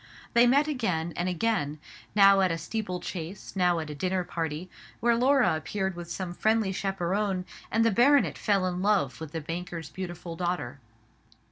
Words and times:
They 0.33 0.47
met 0.47 0.67
again 0.67 1.13
and 1.15 1.29
again; 1.29 1.77
now 2.15 2.41
at 2.41 2.51
a 2.51 2.57
steeple 2.57 3.01
chase, 3.01 3.55
now 3.55 3.77
at 3.77 3.91
a 3.91 3.93
dinner 3.93 4.23
party, 4.23 4.67
where 4.99 5.15
Laura 5.15 5.55
appeared 5.55 5.95
with 5.95 6.09
some 6.09 6.33
friendly 6.33 6.71
chaperon; 6.71 7.45
and 7.69 7.85
the 7.85 7.91
baronet 7.91 8.35
fell 8.35 8.65
in 8.65 8.81
love 8.81 9.21
with 9.21 9.31
the 9.31 9.41
banker's 9.41 9.91
beautiful 9.91 10.35
daughter. 10.35 10.79